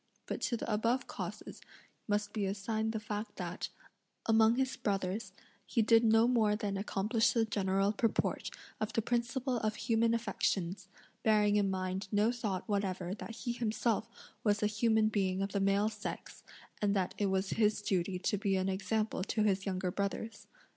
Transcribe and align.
But 0.25 0.41
to 0.41 0.57
the 0.57 0.73
above 0.73 1.05
causes 1.05 1.61
must 2.07 2.33
be 2.33 2.47
assigned 2.47 2.91
the 2.91 2.99
fact 2.99 3.35
that, 3.35 3.69
among 4.25 4.55
his 4.55 4.75
brothers, 4.75 5.31
he 5.63 5.83
did 5.83 6.03
no 6.03 6.27
more 6.27 6.55
than 6.55 6.75
accomplish 6.75 7.33
the 7.33 7.45
general 7.45 7.93
purport 7.93 8.49
of 8.79 8.93
the 8.93 9.01
principle 9.03 9.57
of 9.57 9.75
human 9.75 10.15
affections; 10.15 10.87
bearing 11.21 11.55
in 11.55 11.69
mind 11.69 12.07
no 12.11 12.31
thought 12.31 12.67
whatever 12.67 13.13
that 13.13 13.35
he 13.45 13.51
himself 13.51 14.09
was 14.43 14.63
a 14.63 14.65
human 14.65 15.07
being 15.09 15.39
of 15.43 15.51
the 15.51 15.59
male 15.59 15.87
sex, 15.89 16.41
and 16.81 16.95
that 16.95 17.13
it 17.19 17.27
was 17.27 17.51
his 17.51 17.79
duty 17.83 18.17
to 18.17 18.39
be 18.39 18.55
an 18.55 18.69
example 18.69 19.23
to 19.25 19.43
his 19.43 19.67
younger 19.67 19.91
brothers. 19.91 20.47